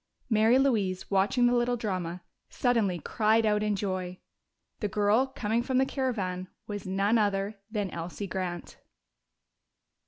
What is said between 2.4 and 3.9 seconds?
suddenly cried out in